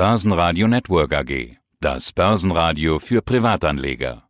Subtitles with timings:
[0.00, 1.58] Börsenradio Network AG.
[1.78, 4.22] Das Börsenradio für Privatanleger.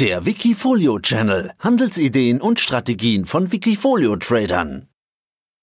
[0.00, 1.52] Der Wikifolio Channel.
[1.58, 4.88] Handelsideen und Strategien von Wikifolio Tradern.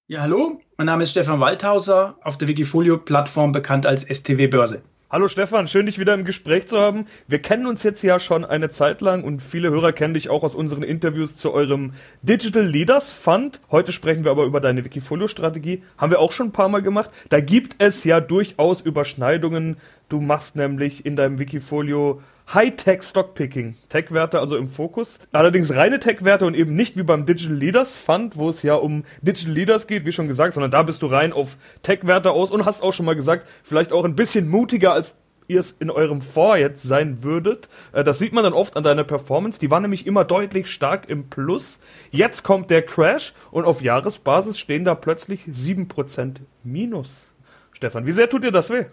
[0.08, 0.62] Ja, hallo.
[0.78, 4.84] Mein Name ist Stefan Waldhauser, auf der Wikifolio Plattform bekannt als STW Börse.
[5.14, 7.06] Hallo Stefan, schön dich wieder im Gespräch zu haben.
[7.28, 10.42] Wir kennen uns jetzt ja schon eine Zeit lang und viele Hörer kennen dich auch
[10.42, 11.92] aus unseren Interviews zu eurem
[12.22, 13.60] Digital Leaders Fund.
[13.70, 15.84] Heute sprechen wir aber über deine Wikifolio-Strategie.
[15.98, 17.12] Haben wir auch schon ein paar Mal gemacht.
[17.28, 19.76] Da gibt es ja durchaus Überschneidungen.
[20.08, 22.22] Du machst nämlich in deinem Wikifolio
[22.54, 23.76] High-Tech Stockpicking.
[23.90, 25.20] Tech-Werte also im Fokus.
[25.32, 29.04] Allerdings reine Tech-Werte und eben nicht wie beim Digital Leaders Fund, wo es ja um
[29.22, 32.66] Digital Leaders geht, wie schon gesagt, sondern da bist du rein auf Tech-Werte aus und
[32.66, 35.16] hast auch schon mal gesagt, vielleicht auch ein bisschen mutiger als
[35.52, 37.70] ihr es in eurem Fonds jetzt sein würdet.
[37.92, 39.60] Äh, das sieht man dann oft an deiner Performance.
[39.60, 41.80] Die war nämlich immer deutlich stark im Plus.
[42.10, 47.32] Jetzt kommt der Crash und auf Jahresbasis stehen da plötzlich 7% Minus.
[47.74, 48.86] Stefan, wie sehr tut dir das weh?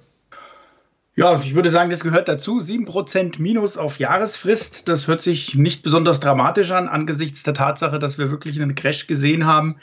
[1.18, 2.60] Ja, ich würde sagen, das gehört dazu.
[2.60, 4.86] 7% Minus auf Jahresfrist.
[4.86, 9.08] Das hört sich nicht besonders dramatisch an, angesichts der Tatsache, dass wir wirklich einen Crash
[9.08, 9.78] gesehen haben.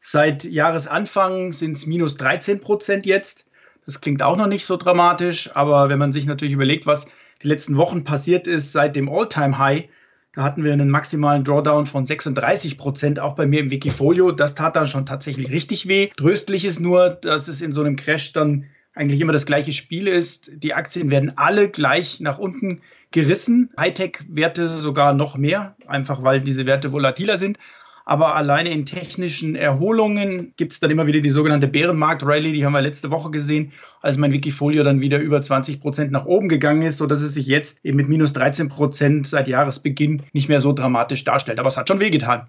[0.00, 3.48] Seit Jahresanfang sind es minus 13% jetzt.
[3.86, 7.06] Das klingt auch noch nicht so dramatisch, aber wenn man sich natürlich überlegt, was
[7.44, 9.84] die letzten Wochen passiert ist seit dem All-Time-High,
[10.32, 14.32] da hatten wir einen maximalen Drawdown von 36 Prozent, auch bei mir im Wikifolio.
[14.32, 16.08] Das tat dann schon tatsächlich richtig weh.
[16.16, 18.64] Tröstlich ist nur, dass es in so einem Crash dann
[18.94, 20.50] eigentlich immer das gleiche Spiel ist.
[20.54, 23.70] Die Aktien werden alle gleich nach unten gerissen.
[23.78, 27.58] Hightech-Werte sogar noch mehr, einfach weil diese Werte volatiler sind.
[28.04, 32.72] Aber alleine in technischen Erholungen gibt es dann immer wieder die sogenannte Bärenmarkt-Rally, die haben
[32.72, 36.82] wir letzte Woche gesehen, als mein Wikifolio dann wieder über 20 Prozent nach oben gegangen
[36.82, 40.72] ist, sodass es sich jetzt eben mit minus 13 Prozent seit Jahresbeginn nicht mehr so
[40.72, 41.60] dramatisch darstellt.
[41.60, 42.48] Aber es hat schon wehgetan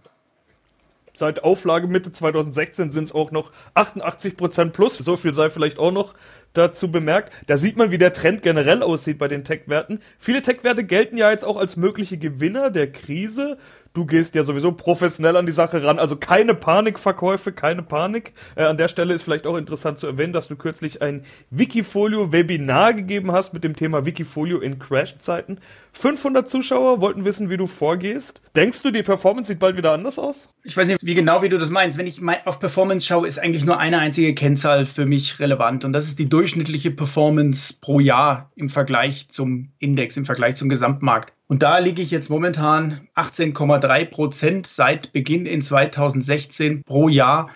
[1.13, 4.97] seit Auflage Mitte 2016 sind es auch noch 88 Prozent plus.
[4.97, 6.13] So viel sei vielleicht auch noch
[6.53, 7.31] dazu bemerkt.
[7.47, 9.99] Da sieht man, wie der Trend generell aussieht bei den Tech-Werten.
[10.17, 13.57] Viele Tech-Werte gelten ja jetzt auch als mögliche Gewinner der Krise.
[13.93, 18.33] Du gehst ja sowieso professionell an die Sache ran, also keine Panikverkäufe, keine Panik.
[18.55, 22.95] Äh, an der Stelle ist vielleicht auch interessant zu erwähnen, dass du kürzlich ein Wikifolio-Webinar
[22.95, 25.59] gegeben hast mit dem Thema Wikifolio in Crash-Zeiten.
[25.91, 28.41] 500 Zuschauer wollten wissen, wie du vorgehst.
[28.55, 30.49] Denkst du, die Performance sieht bald wieder anders aus?
[30.63, 31.99] Ich weiß nicht, wie genau wie du das meinst.
[31.99, 35.93] Wenn ich auf Performance schaue, ist eigentlich nur eine einzige Kennzahl für mich relevant und
[35.93, 41.31] das ist die durchschnittliche Performance pro Jahr im Vergleich zum Index, im Vergleich zum Gesamtmarkt.
[41.47, 47.49] Und da liege ich jetzt momentan 18,3 Prozent seit Beginn in 2016 pro Jahr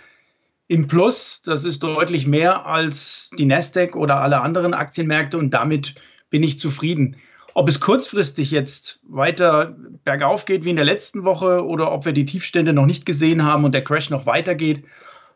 [0.69, 1.41] im Plus.
[1.43, 5.95] Das ist deutlich mehr als die Nasdaq oder alle anderen Aktienmärkte und damit
[6.29, 7.17] bin ich zufrieden.
[7.55, 9.75] Ob es kurzfristig jetzt weiter
[10.05, 13.43] bergauf geht wie in der letzten Woche oder ob wir die Tiefstände noch nicht gesehen
[13.43, 14.85] haben und der Crash noch weitergeht,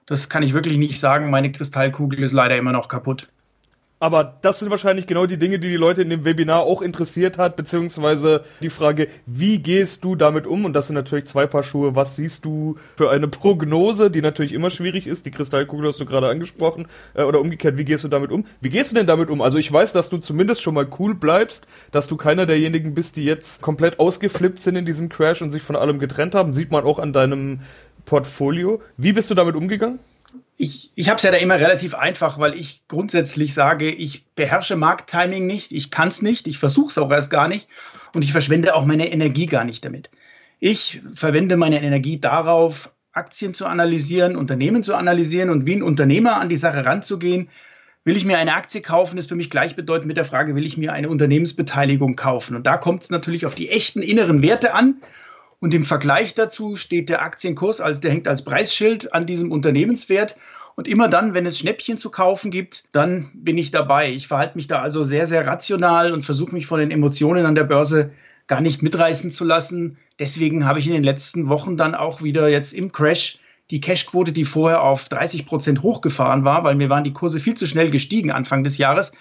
[0.06, 1.30] das kann ich wirklich nicht sagen.
[1.30, 3.28] Meine Kristallkugel ist leider immer noch kaputt.
[4.02, 7.38] Aber das sind wahrscheinlich genau die Dinge, die die Leute in dem Webinar auch interessiert
[7.38, 10.66] hat, beziehungsweise die Frage, wie gehst du damit um?
[10.66, 11.96] Und das sind natürlich zwei Paar Schuhe.
[11.96, 15.28] Was siehst du für eine Prognose, die natürlich immer schwierig ist?
[15.28, 16.88] Die Kristallkugel hast du gerade angesprochen.
[17.14, 18.48] Äh, oder umgekehrt, wie gehst du damit um?
[18.60, 19.40] Wie gehst du denn damit um?
[19.40, 23.18] Also ich weiß, dass du zumindest schon mal cool bleibst, dass du keiner derjenigen bist,
[23.18, 26.54] die jetzt komplett ausgeflippt sind in diesem Crash und sich von allem getrennt haben.
[26.54, 27.60] Sieht man auch an deinem
[28.06, 28.82] Portfolio.
[28.98, 30.00] Wie bist du damit umgegangen?
[30.62, 34.76] Ich, ich habe es ja da immer relativ einfach, weil ich grundsätzlich sage, ich beherrsche
[34.76, 37.68] Markttiming nicht, ich kann es nicht, ich versuche es auch erst gar nicht
[38.14, 40.12] und ich verschwende auch meine Energie gar nicht damit.
[40.60, 46.40] Ich verwende meine Energie darauf, Aktien zu analysieren, Unternehmen zu analysieren und wie ein Unternehmer
[46.40, 47.50] an die Sache ranzugehen.
[48.04, 50.78] Will ich mir eine Aktie kaufen, ist für mich gleichbedeutend mit der Frage, will ich
[50.78, 52.56] mir eine Unternehmensbeteiligung kaufen?
[52.56, 55.02] Und da kommt es natürlich auf die echten inneren Werte an.
[55.62, 60.36] Und im Vergleich dazu steht der Aktienkurs, als der hängt als Preisschild an diesem Unternehmenswert.
[60.76, 64.12] Und immer dann, wenn es Schnäppchen zu kaufen gibt, dann bin ich dabei.
[64.12, 67.54] Ich verhalte mich da also sehr, sehr rational und versuche mich von den Emotionen an
[67.54, 68.12] der Börse
[68.48, 70.00] gar nicht mitreißen zu lassen.
[70.18, 73.38] Deswegen habe ich in den letzten Wochen dann auch wieder jetzt im Crash
[73.70, 77.56] die Cashquote, die vorher auf 30 Prozent hochgefahren war, weil mir waren die Kurse viel
[77.56, 79.12] zu schnell gestiegen Anfang des Jahres,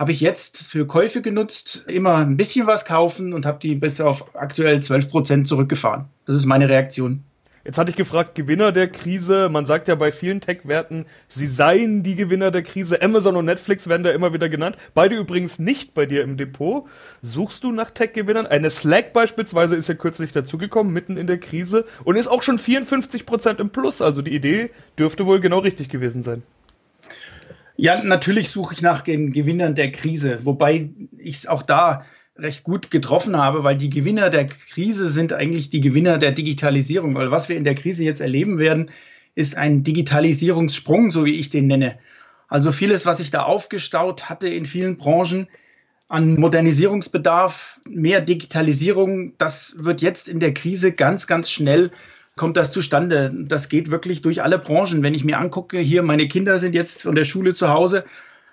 [0.00, 4.00] habe ich jetzt für Käufe genutzt, immer ein bisschen was kaufen und habe die bis
[4.00, 6.06] auf aktuell 12 Prozent zurückgefahren.
[6.24, 7.22] Das ist meine Reaktion.
[7.66, 9.50] Jetzt hatte ich gefragt, Gewinner der Krise.
[9.50, 13.02] Man sagt ja bei vielen Tech-Werten, sie seien die Gewinner der Krise.
[13.02, 14.78] Amazon und Netflix werden da immer wieder genannt.
[14.94, 16.86] Beide übrigens nicht bei dir im Depot.
[17.20, 18.46] Suchst du nach Tech-Gewinnern?
[18.46, 22.58] Eine Slack beispielsweise ist ja kürzlich dazugekommen, mitten in der Krise und ist auch schon
[22.58, 24.00] 54 Prozent im Plus.
[24.00, 26.42] Also die Idee dürfte wohl genau richtig gewesen sein.
[27.82, 32.04] Ja, natürlich suche ich nach den Gewinnern der Krise, wobei ich es auch da
[32.36, 37.14] recht gut getroffen habe, weil die Gewinner der Krise sind eigentlich die Gewinner der Digitalisierung.
[37.14, 38.90] Weil was wir in der Krise jetzt erleben werden,
[39.34, 41.98] ist ein Digitalisierungssprung, so wie ich den nenne.
[42.48, 45.48] Also vieles, was sich da aufgestaut hatte in vielen Branchen
[46.10, 51.92] an Modernisierungsbedarf, mehr Digitalisierung, das wird jetzt in der Krise ganz, ganz schnell
[52.40, 53.30] kommt das zustande.
[53.34, 55.02] Das geht wirklich durch alle Branchen.
[55.02, 58.06] Wenn ich mir angucke, hier meine Kinder sind jetzt von der Schule zu Hause,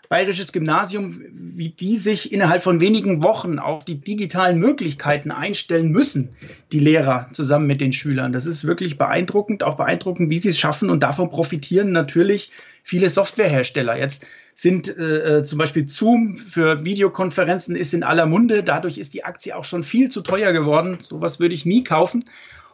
[0.09, 6.29] Bayerisches Gymnasium, wie die sich innerhalb von wenigen Wochen auf die digitalen Möglichkeiten einstellen müssen,
[6.71, 8.33] die Lehrer zusammen mit den Schülern.
[8.33, 12.51] Das ist wirklich beeindruckend, auch beeindruckend, wie sie es schaffen und davon profitieren natürlich
[12.83, 13.97] viele Softwarehersteller.
[13.97, 18.63] Jetzt sind äh, äh zum Beispiel Zoom für Videokonferenzen ist in aller Munde.
[18.63, 20.97] Dadurch ist die Aktie auch schon viel zu teuer geworden.
[20.99, 22.23] Sowas würde ich nie kaufen.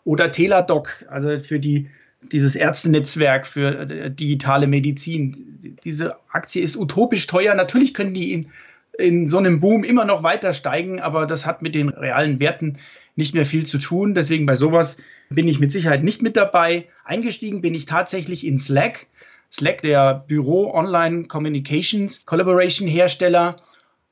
[0.06, 1.90] Oder Teladoc, also für die
[2.32, 5.78] dieses Ärztenetzwerk für äh, digitale Medizin.
[5.84, 7.54] Diese Aktie ist utopisch teuer.
[7.56, 8.52] Natürlich können die in,
[8.98, 12.78] in so einem Boom immer noch weiter steigen, aber das hat mit den realen Werten
[13.16, 14.16] nicht mehr viel zu tun.
[14.16, 14.98] Deswegen bei sowas
[15.30, 16.88] bin ich mit Sicherheit nicht mit dabei.
[17.04, 19.08] Eingestiegen bin ich tatsächlich in Slack.
[19.52, 23.58] Slack, der Büro Online Communications Collaboration Hersteller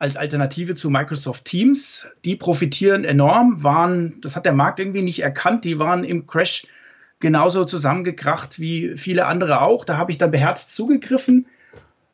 [0.02, 2.08] als Alternative zu Microsoft Teams.
[2.26, 6.66] Die profitieren enorm, waren, das hat der Markt irgendwie nicht erkannt, die waren im Crash
[7.20, 9.86] genauso zusammengekracht wie viele andere auch.
[9.86, 11.46] Da habe ich dann beherzt zugegriffen.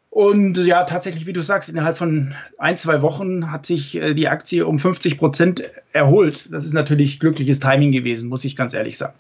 [0.10, 4.28] Und ja, tatsächlich, wie du sagst, innerhalb von ein, zwei Wochen hat sich äh, die
[4.28, 5.64] Aktie um 50 Prozent
[5.94, 6.52] erholt.
[6.52, 9.16] Das ist natürlich glückliches Timing gewesen, muss ich ganz ehrlich sagen.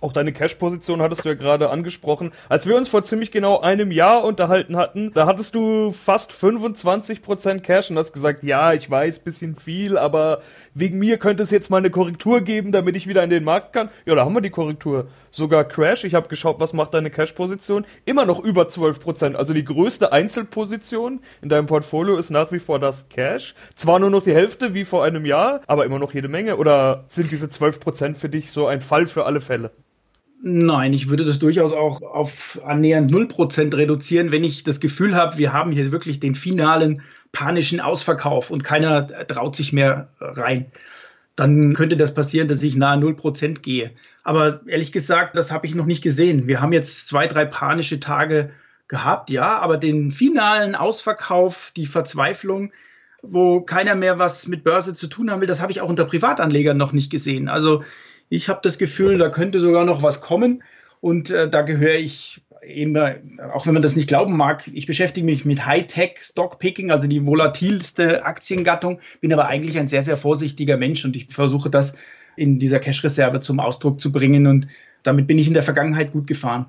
[0.00, 2.32] Auch deine Cash-Position hattest du ja gerade angesprochen.
[2.50, 7.60] Als wir uns vor ziemlich genau einem Jahr unterhalten hatten, da hattest du fast 25%
[7.60, 10.42] Cash und hast gesagt, ja, ich weiß, bisschen viel, aber
[10.74, 13.72] wegen mir könnte es jetzt mal eine Korrektur geben, damit ich wieder in den Markt
[13.72, 13.88] kann.
[14.04, 15.08] Ja, da haben wir die Korrektur.
[15.36, 17.84] Sogar Crash, ich habe geschaut, was macht deine Cash-Position?
[18.06, 19.34] Immer noch über 12%.
[19.34, 23.54] Also die größte Einzelposition in deinem Portfolio ist nach wie vor das Cash.
[23.74, 26.56] Zwar nur noch die Hälfte wie vor einem Jahr, aber immer noch jede Menge.
[26.56, 29.72] Oder sind diese 12% für dich so ein Fall für alle Fälle?
[30.42, 35.36] Nein, ich würde das durchaus auch auf annähernd 0% reduzieren, wenn ich das Gefühl habe,
[35.36, 40.72] wir haben hier wirklich den finalen panischen Ausverkauf und keiner traut sich mehr rein.
[41.36, 43.92] Dann könnte das passieren, dass ich nahe 0% gehe.
[44.24, 46.46] Aber ehrlich gesagt, das habe ich noch nicht gesehen.
[46.46, 48.50] Wir haben jetzt zwei, drei panische Tage
[48.88, 52.72] gehabt, ja, aber den finalen Ausverkauf, die Verzweiflung,
[53.22, 56.04] wo keiner mehr was mit Börse zu tun haben will, das habe ich auch unter
[56.04, 57.48] Privatanlegern noch nicht gesehen.
[57.48, 57.82] Also
[58.28, 60.62] ich habe das Gefühl, da könnte sogar noch was kommen.
[61.00, 62.96] Und äh, da gehöre ich eben,
[63.52, 67.24] auch wenn man das nicht glauben mag, ich beschäftige mich mit Hightech Stockpicking, also die
[67.24, 71.96] volatilste Aktiengattung, bin aber eigentlich ein sehr, sehr vorsichtiger Mensch und ich versuche das
[72.36, 74.68] in dieser Cash-Reserve zum Ausdruck zu bringen und
[75.02, 76.66] damit bin ich in der Vergangenheit gut gefahren.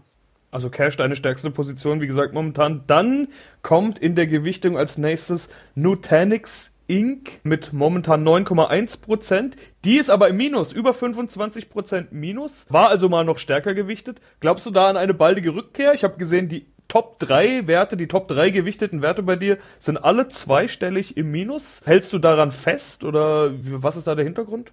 [0.49, 2.83] Also Cash deine stärkste Position, wie gesagt, momentan.
[2.87, 3.27] Dann
[3.63, 7.39] kommt in der Gewichtung als nächstes Nutanix Inc.
[7.43, 9.53] mit momentan 9,1%.
[9.83, 12.65] Die ist aber im Minus, über 25% Minus.
[12.69, 14.19] War also mal noch stärker gewichtet.
[14.39, 15.93] Glaubst du da an eine baldige Rückkehr?
[15.93, 19.97] Ich habe gesehen, die Top 3 Werte, die Top 3 gewichteten Werte bei dir sind
[19.97, 21.81] alle zweistellig im Minus.
[21.85, 24.71] Hältst du daran fest oder was ist da der Hintergrund?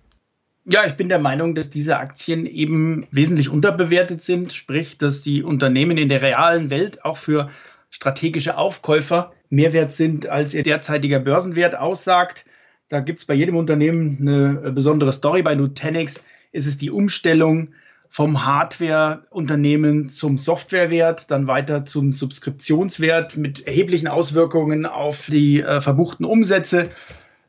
[0.66, 5.43] Ja, ich bin der Meinung, dass diese Aktien eben wesentlich unterbewertet sind, sprich, dass die
[5.43, 7.50] Unternehmen in der realen Welt auch für
[7.90, 12.44] strategische Aufkäufer mehr wert sind, als ihr derzeitiger Börsenwert aussagt.
[12.88, 15.42] Da gibt es bei jedem Unternehmen eine besondere Story.
[15.42, 17.74] Bei Nutanix ist es die Umstellung
[18.14, 26.24] vom Hardware-Unternehmen zum Softwarewert, dann weiter zum Subskriptionswert mit erheblichen Auswirkungen auf die äh, verbuchten
[26.24, 26.90] Umsätze.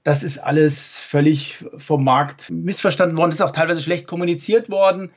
[0.04, 5.12] Das ist alles völlig vom Markt missverstanden worden, ist auch teilweise schlecht kommuniziert worden.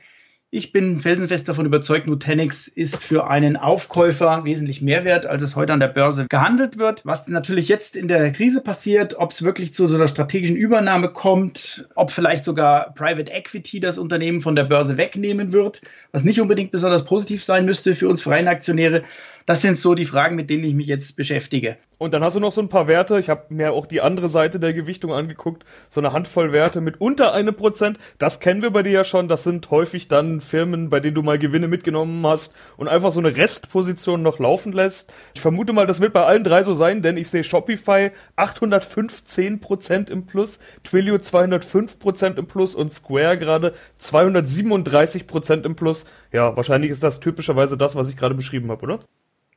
[0.51, 5.55] Ich bin felsenfest davon überzeugt, Nutanix ist für einen Aufkäufer wesentlich mehr wert, als es
[5.55, 7.05] heute an der Börse gehandelt wird.
[7.05, 11.13] Was natürlich jetzt in der Krise passiert, ob es wirklich zu so einer strategischen Übernahme
[11.13, 16.41] kommt, ob vielleicht sogar Private Equity das Unternehmen von der Börse wegnehmen wird, was nicht
[16.41, 19.03] unbedingt besonders positiv sein müsste für uns freien Aktionäre.
[19.49, 21.77] Das sind so die Fragen, mit denen ich mich jetzt beschäftige.
[21.97, 23.19] Und dann hast du noch so ein paar Werte.
[23.19, 25.65] Ich habe mir auch die andere Seite der Gewichtung angeguckt.
[25.89, 27.97] So eine Handvoll Werte mit unter einem Prozent.
[28.19, 29.27] Das kennen wir bei dir ja schon.
[29.27, 33.19] Das sind häufig dann Firmen, bei denen du mal Gewinne mitgenommen hast und einfach so
[33.19, 35.11] eine Restposition noch laufen lässt.
[35.33, 39.61] Ich vermute mal, das wird bei allen drei so sein, denn ich sehe Shopify 815
[39.61, 46.05] Prozent im Plus, Twilio 205 Prozent im Plus und Square gerade 237 Prozent im Plus.
[46.31, 48.99] Ja, wahrscheinlich ist das typischerweise das, was ich gerade beschrieben habe, oder?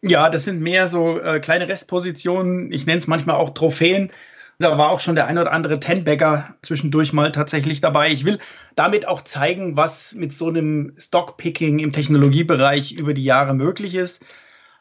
[0.03, 2.73] Ja, das sind mehr so äh, kleine Restpositionen.
[2.73, 4.11] Ich nenne es manchmal auch Trophäen.
[4.59, 8.11] Da war auch schon der ein oder andere Tenbagger zwischendurch mal tatsächlich dabei.
[8.11, 8.41] Ich will
[8.75, 14.25] damit auch zeigen, was mit so einem Stockpicking im Technologiebereich über die Jahre möglich ist.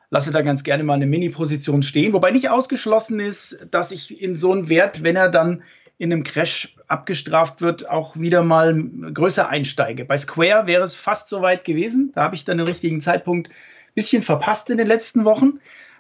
[0.10, 4.36] Lasse da ganz gerne mal eine Mini-Position stehen, wobei nicht ausgeschlossen ist, dass ich in
[4.36, 5.63] so einen Wert, wenn er dann
[6.00, 8.75] in einem Crash abgestraft wird, auch wieder mal
[9.13, 10.04] größer einsteige.
[10.04, 12.12] Bei Square wäre es fast so weit gewesen.
[12.13, 13.50] Da habe ich dann den richtigen Zeitpunkt
[13.93, 15.60] bisschen verpasst in den letzten Wochen.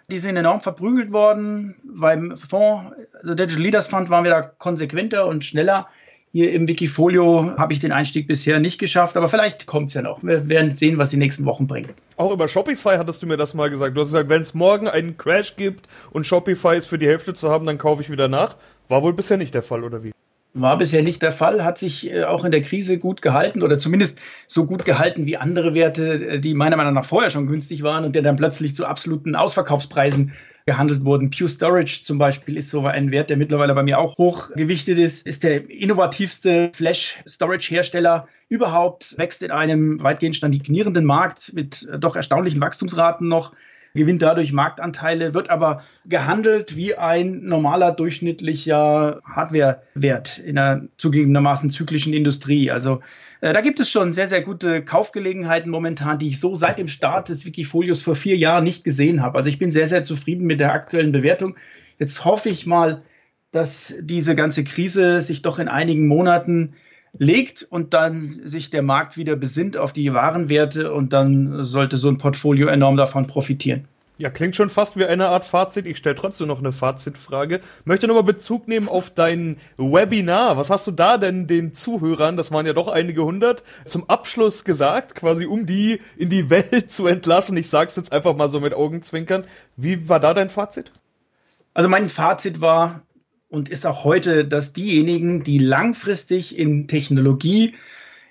[0.09, 1.75] Die sind enorm verprügelt worden.
[1.83, 5.87] Beim Fonds, also Digital Leaders Fund, waren wir da konsequenter und schneller.
[6.33, 10.01] Hier im Wikifolio habe ich den Einstieg bisher nicht geschafft, aber vielleicht kommt es ja
[10.01, 10.23] noch.
[10.23, 11.89] Wir werden sehen, was die nächsten Wochen bringen.
[12.15, 13.97] Auch über Shopify hattest du mir das mal gesagt.
[13.97, 17.33] Du hast gesagt, wenn es morgen einen Crash gibt und Shopify ist für die Hälfte
[17.33, 18.55] zu haben, dann kaufe ich wieder nach.
[18.87, 20.11] War wohl bisher nicht der Fall, oder wie?
[20.53, 23.79] War bisher nicht der Fall, hat sich äh, auch in der Krise gut gehalten oder
[23.79, 27.83] zumindest so gut gehalten wie andere Werte, äh, die meiner Meinung nach vorher schon günstig
[27.83, 30.33] waren und der dann plötzlich zu absoluten Ausverkaufspreisen
[30.65, 31.31] gehandelt wurden.
[31.31, 35.25] Pure Storage zum Beispiel ist so ein Wert, der mittlerweile bei mir auch hochgewichtet ist,
[35.25, 42.61] ist der innovativste Flash-Storage-Hersteller überhaupt, wächst in einem weitgehend stagnierenden Markt mit äh, doch erstaunlichen
[42.61, 43.53] Wachstumsraten noch
[43.93, 52.13] gewinnt dadurch Marktanteile, wird aber gehandelt wie ein normaler durchschnittlicher Hardware-Wert in einer zugegebenermaßen zyklischen
[52.13, 52.71] Industrie.
[52.71, 53.01] Also
[53.41, 56.87] äh, da gibt es schon sehr, sehr gute Kaufgelegenheiten momentan, die ich so seit dem
[56.87, 59.37] Start des Wikifolios vor vier Jahren nicht gesehen habe.
[59.37, 61.55] Also ich bin sehr, sehr zufrieden mit der aktuellen Bewertung.
[61.99, 63.03] Jetzt hoffe ich mal,
[63.51, 66.73] dass diese ganze Krise sich doch in einigen Monaten
[67.17, 72.09] legt und dann sich der Markt wieder besinnt auf die Warenwerte und dann sollte so
[72.09, 73.87] ein Portfolio enorm davon profitieren.
[74.21, 75.87] Ja, klingt schon fast wie eine Art Fazit.
[75.87, 77.59] Ich stelle trotzdem noch eine Fazitfrage.
[77.85, 80.57] Möchte nochmal Bezug nehmen auf dein Webinar.
[80.57, 84.63] Was hast du da denn den Zuhörern, das waren ja doch einige hundert, zum Abschluss
[84.63, 87.57] gesagt, quasi um die in die Welt zu entlassen?
[87.57, 89.45] Ich sag's jetzt einfach mal so mit Augenzwinkern.
[89.75, 90.91] Wie war da dein Fazit?
[91.73, 93.01] Also mein Fazit war,
[93.51, 97.75] und ist auch heute, dass diejenigen, die langfristig in Technologie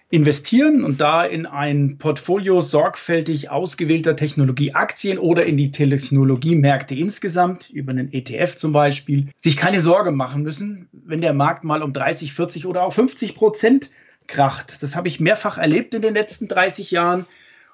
[0.08, 7.92] investieren und da in ein Portfolio sorgfältig ausgewählter Technologieaktien oder in die Technologiemärkte insgesamt, über
[7.92, 12.32] einen ETF zum Beispiel, sich keine Sorge machen müssen, wenn der Markt mal um 30,
[12.32, 13.90] 40 oder auch 50 Prozent
[14.26, 14.78] kracht.
[14.80, 17.26] Das habe ich mehrfach erlebt in den letzten 30 Jahren.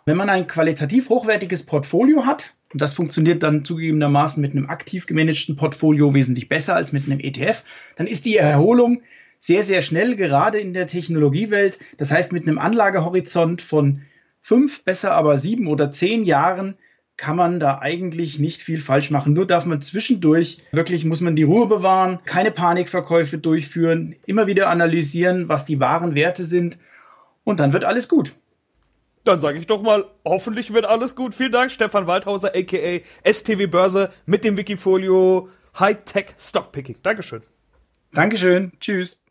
[0.08, 5.06] Wenn man ein qualitativ hochwertiges Portfolio hat, und das funktioniert dann zugegebenermaßen mit einem aktiv
[5.06, 7.64] gemanagten Portfolio wesentlich besser als mit einem ETF.
[7.96, 9.02] Dann ist die Erholung
[9.40, 11.80] sehr, sehr schnell, gerade in der Technologiewelt.
[11.96, 14.02] Das heißt, mit einem Anlagehorizont von
[14.40, 16.76] fünf, besser aber sieben oder zehn Jahren
[17.16, 19.32] kann man da eigentlich nicht viel falsch machen.
[19.32, 24.68] Nur darf man zwischendurch wirklich, muss man die Ruhe bewahren, keine Panikverkäufe durchführen, immer wieder
[24.68, 26.78] analysieren, was die wahren Werte sind
[27.42, 28.36] und dann wird alles gut.
[29.26, 31.35] Dann sage ich doch mal, hoffentlich wird alles gut.
[31.35, 36.99] Vielen Dank, Stefan Waldhauser, aka STW Börse mit dem Wikifolio Hightech Stockpicking.
[37.02, 37.42] Dankeschön.
[38.12, 38.73] Dankeschön.
[38.78, 39.25] Tschüss.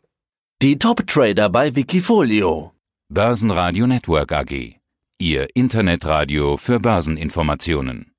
[0.60, 2.72] Die Top-Trader bei Wikifolio.
[3.08, 4.76] Börsenradio Network AG.
[5.18, 8.12] Ihr Internetradio für Börseninformationen.